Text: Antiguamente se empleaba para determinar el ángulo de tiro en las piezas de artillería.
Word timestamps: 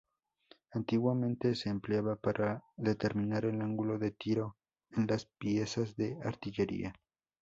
Antiguamente 0.71 1.53
se 1.53 1.69
empleaba 1.69 2.15
para 2.15 2.63
determinar 2.75 3.45
el 3.45 3.61
ángulo 3.61 3.99
de 3.99 4.09
tiro 4.09 4.57
en 4.93 5.05
las 5.05 5.25
piezas 5.37 5.95
de 5.95 6.17
artillería. 6.23 6.95